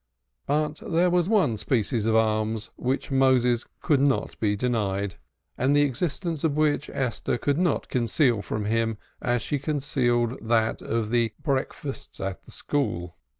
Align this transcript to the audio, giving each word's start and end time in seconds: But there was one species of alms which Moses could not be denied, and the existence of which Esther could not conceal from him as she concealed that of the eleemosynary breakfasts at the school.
But 0.47 0.77
there 0.87 1.11
was 1.11 1.29
one 1.29 1.57
species 1.57 2.07
of 2.07 2.15
alms 2.15 2.71
which 2.75 3.11
Moses 3.11 3.65
could 3.81 3.99
not 4.01 4.35
be 4.39 4.55
denied, 4.55 5.17
and 5.59 5.75
the 5.75 5.83
existence 5.83 6.43
of 6.43 6.57
which 6.57 6.89
Esther 6.89 7.37
could 7.37 7.59
not 7.59 7.87
conceal 7.87 8.41
from 8.41 8.65
him 8.65 8.97
as 9.21 9.43
she 9.43 9.59
concealed 9.59 10.39
that 10.41 10.81
of 10.81 11.11
the 11.11 11.29
eleemosynary 11.39 11.43
breakfasts 11.43 12.19
at 12.19 12.41
the 12.45 12.49
school. 12.51 13.15